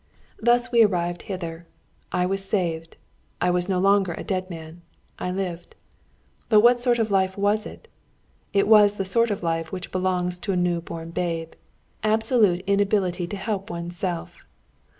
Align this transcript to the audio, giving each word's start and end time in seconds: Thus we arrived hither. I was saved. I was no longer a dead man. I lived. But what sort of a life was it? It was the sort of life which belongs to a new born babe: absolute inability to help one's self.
Thus 0.39 0.71
we 0.71 0.81
arrived 0.83 1.21
hither. 1.29 1.67
I 2.11 2.25
was 2.25 2.43
saved. 2.43 2.97
I 3.39 3.51
was 3.51 3.69
no 3.69 3.77
longer 3.77 4.13
a 4.13 4.23
dead 4.23 4.49
man. 4.49 4.81
I 5.19 5.29
lived. 5.29 5.75
But 6.49 6.61
what 6.61 6.81
sort 6.81 6.97
of 6.97 7.11
a 7.11 7.13
life 7.13 7.37
was 7.37 7.67
it? 7.67 7.87
It 8.51 8.67
was 8.67 8.95
the 8.95 9.05
sort 9.05 9.29
of 9.29 9.43
life 9.43 9.71
which 9.71 9.91
belongs 9.91 10.39
to 10.39 10.53
a 10.53 10.57
new 10.57 10.81
born 10.81 11.11
babe: 11.11 11.51
absolute 12.01 12.63
inability 12.65 13.27
to 13.27 13.37
help 13.37 13.69
one's 13.69 13.95
self. 13.95 14.43